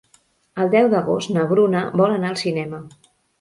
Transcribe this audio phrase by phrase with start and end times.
[0.63, 2.81] El deu d'agost na Bruna vol anar al cinema.